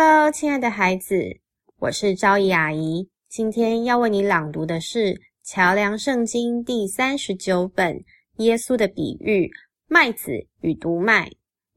[0.00, 1.40] Hello，亲爱的孩子，
[1.80, 3.10] 我是昭仪阿姨。
[3.28, 7.96] 今天要为你朗读的是《桥梁圣经》第三十九本
[8.36, 9.50] 《耶稣的比喻：
[9.88, 11.26] 麦子与毒麦》。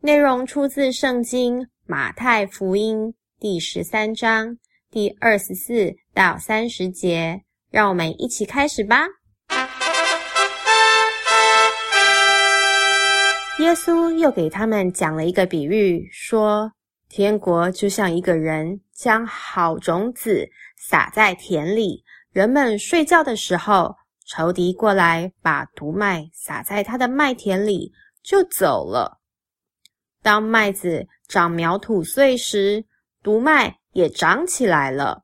[0.01, 4.55] 内容出自圣经马太福音第十三章
[4.91, 7.41] 第二十四到三十节。
[7.71, 9.07] 让我们一起开始吧。
[13.57, 16.71] 耶稣又给他们讲了一个比喻，说。
[17.13, 20.47] 天国就像一个人将好种子
[20.77, 23.93] 撒在田里，人们睡觉的时候，
[24.25, 27.91] 仇敌过来把毒麦撒在他的麦田里，
[28.23, 29.19] 就走了。
[30.23, 32.85] 当麦子长苗吐穗时，
[33.21, 35.23] 毒麦也长起来了。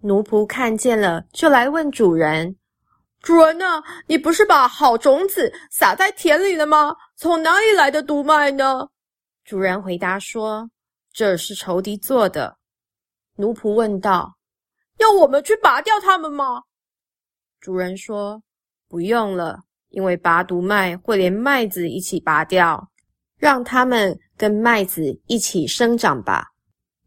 [0.00, 2.56] 奴仆看见了，就来问主人
[3.22, 3.80] ：“主人呐？
[4.08, 6.96] 你不是把好种子撒在田里了吗？
[7.14, 8.88] 从哪里来的毒麦呢？”
[9.44, 10.70] 主人回答说
[11.12, 12.56] ：“这是仇敌做的。”
[13.36, 14.36] 奴仆问道
[14.98, 16.62] ：“要我们去拔掉它们吗？”
[17.60, 18.42] 主人说
[18.88, 22.90] ：“不用了，因为拔毒麦会连麦子一起拔掉，
[23.36, 26.46] 让它们跟麦子一起生长吧。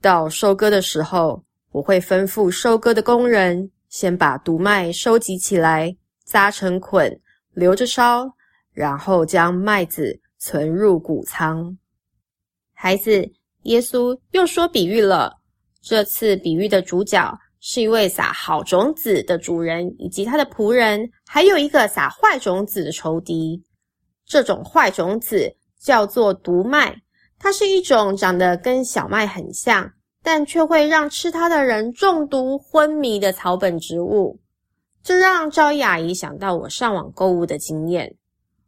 [0.01, 7.21] 到收割的时候，我会吩咐收割的工人先把毒麦收集起来，扎成捆，
[7.53, 8.29] 留着烧，
[8.71, 11.77] 然后将麦子存入谷仓。”
[12.85, 13.27] 孩子，
[13.63, 15.33] 耶稣又说比喻了。
[15.81, 23.63] 这次比喻的主角是一位撒好种子的主人，以及他的仆人，还有一个撒坏种子的仇敌。
[24.27, 26.95] 这种坏种子叫做毒麦，
[27.39, 29.91] 它是一种长得跟小麦很像，
[30.21, 34.39] 但却会让吃它的人中毒昏迷的草本植物。
[35.01, 38.15] 这让赵雅姨想到我上网购物的经验。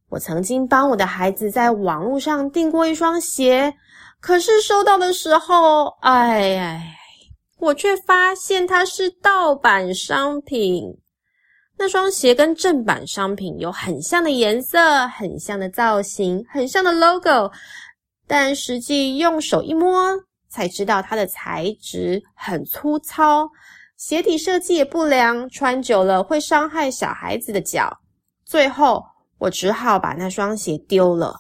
[0.09, 3.75] 我曾经帮我的孩子在网络上订过一双鞋。
[4.19, 6.95] 可是收到的时候，哎，
[7.59, 10.83] 我却发现它是盗版商品。
[11.79, 17.51] 那双鞋跟正版商品有很像的颜色、很像的造型、很像的 logo，
[18.27, 20.11] 但实际用手一摸，
[20.49, 23.47] 才知道它的材质很粗糙，
[23.95, 27.95] 鞋底设计也不良，穿久了会伤害小孩子的脚。
[28.43, 29.03] 最后，
[29.37, 31.39] 我只好把那双鞋丢了。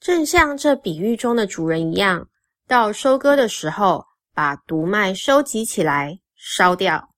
[0.00, 2.28] 正像这比喻中的主人一样，
[2.68, 7.08] 到收割的时候，把毒麦收集起来烧掉。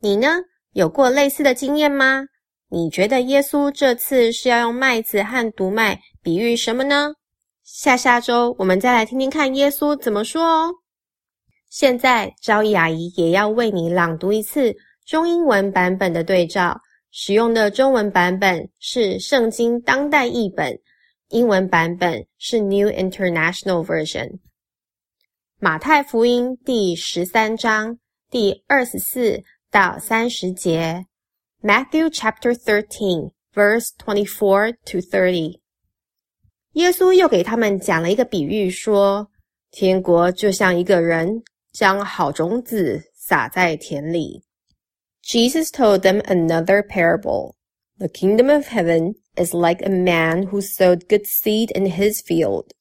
[0.00, 0.28] 你呢？
[0.72, 2.26] 有过类似的经验吗？
[2.68, 7.14] 你觉得耶稣这次是要用麦子和毒麦比喻什么呢？
[7.62, 10.72] 下下周我们再来听听看耶稣怎么说哦。
[11.70, 14.74] 现在，昭仪阿姨也要为你朗读一次
[15.06, 16.80] 中英文版本的对照，
[17.10, 20.76] 使用的中文版本是圣经当代译本。
[21.30, 24.40] 英文版本是 New International Version。
[25.58, 27.98] 马太福音第十三章
[28.30, 31.06] 第二十四到三十节。
[31.62, 35.60] Matthew chapter thirteen, verse twenty-four to thirty。
[36.72, 39.30] 耶稣又给他们讲了一个比喻，说：
[39.70, 41.42] 天国就像一个人
[41.72, 44.42] 将好种子撒在田里。
[45.22, 47.54] Jesus told them another parable.
[47.96, 52.71] The kingdom of heaven is like a man who sowed good seed in his field.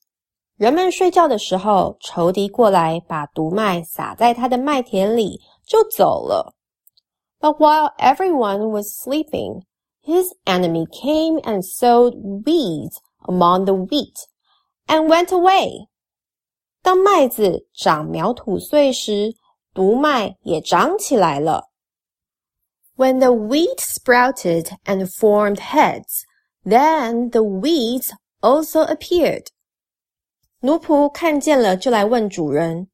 [0.56, 6.54] 人们睡觉的时候，仇敌过来把毒麦撒在他的麦田里，就走了。
[7.40, 9.62] But while everyone was sleeping,
[10.02, 14.16] his enemy came and sowed weeds among the wheat
[14.86, 15.86] and went away.
[16.82, 19.34] 当麦子长苗吐穗时，
[19.72, 21.68] 毒麦也长起来了。
[22.96, 26.24] When the wheat sprouted and formed heads,
[26.64, 28.10] then the weeds
[28.40, 29.46] also appeared.
[30.60, 32.88] 奴仆看见了，就来问主人：“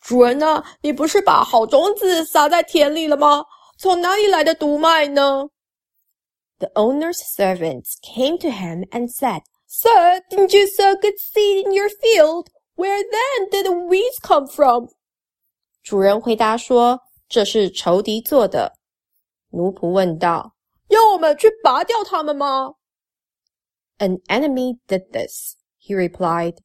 [0.00, 0.62] 主人呢？
[0.80, 3.44] 你不是把好种子撒在田里了吗？
[3.78, 5.48] 从哪里来的毒麦呢？”
[6.58, 11.72] The owner's servants came to him and said, "Sir, didn't you sow good seed in
[11.72, 12.46] your field?
[12.76, 14.90] Where then did the weeds come from?"
[15.82, 18.74] 主人回答说：“这是仇敌做的。”
[19.50, 20.52] 奴仆问道：“
[20.88, 22.74] 要我们去拔掉它们吗？”
[23.98, 26.62] An enemy did this, he replied.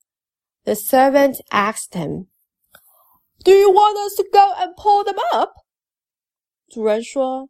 [0.64, 2.28] The servant asked him,
[3.44, 5.52] Do you want us to go and pull them up?
[6.70, 7.50] 主人说：“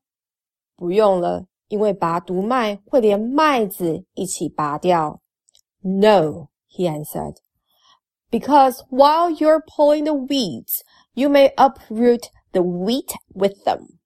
[0.76, 5.22] 不用了，因为拔毒麦会连麦子一起拔掉。”
[5.82, 7.38] No, he answered,
[8.32, 10.82] because while you're pulling the weeds,
[11.14, 14.00] you may uproot the wheat with them.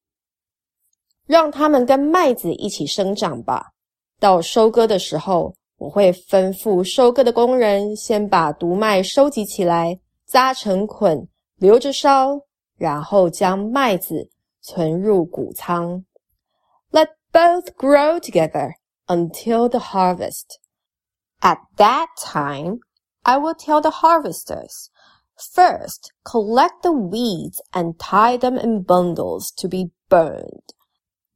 [1.25, 3.71] 让它们跟麦子一起生长吧。
[4.19, 11.27] 到收割的时候， 我会吩咐收割的工人先把毒麦收集起来， 扎成捆，
[11.57, 12.41] 留着烧，
[12.77, 14.29] 然后将麦子
[14.61, 16.03] 存入谷仓。
[16.91, 18.73] Let both grow together
[19.07, 20.57] until the harvest.
[21.39, 22.79] At that time,
[23.23, 24.89] I will tell the harvesters,
[25.37, 30.73] first collect the weeds and tie them in bundles to be burned.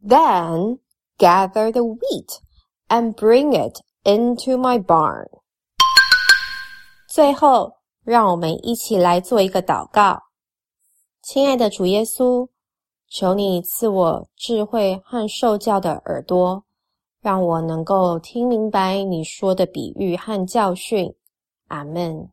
[0.01, 0.79] Then
[1.17, 2.41] gather the wheat
[2.89, 5.28] and bring it into my barn.
[7.10, 7.74] 最后，
[8.04, 10.18] 让我们一起来做一个祷告。
[11.22, 12.48] 亲爱的主耶稣，
[13.10, 16.64] 求你赐我智慧和受教的耳朵，
[17.20, 21.14] 让我能够听明白你说的比喻和教训。
[21.66, 22.30] 阿门。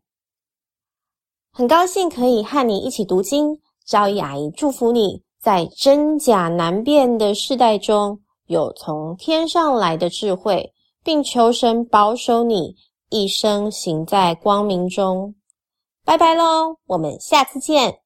[1.51, 10.71] 很高兴可以和你一起读经，赵一阿姨祝福你在真假难辨的世代中，有从天上来的智慧，
[11.05, 12.75] 并求神保守你
[13.11, 15.35] 一生行在光明中。
[16.03, 18.04] 拜拜喽，我们下次见。